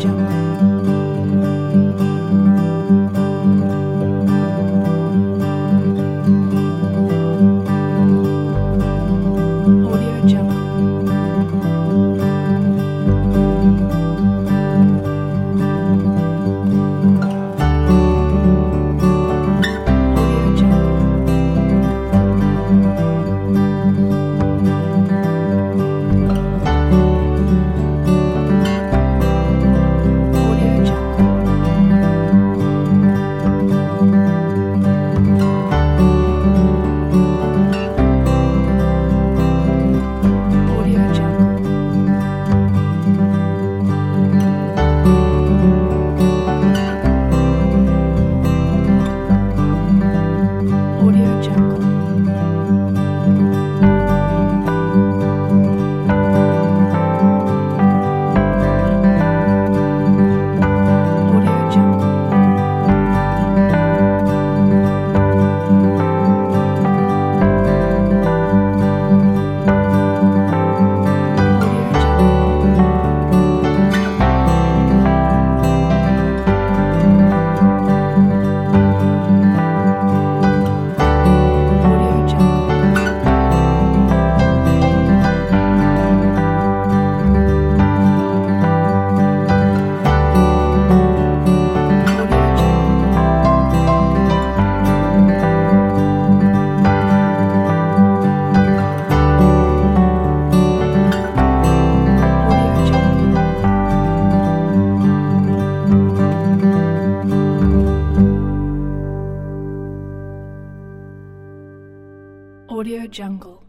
John. 0.00 0.43
Audio 112.68 113.06
Jungle 113.06 113.63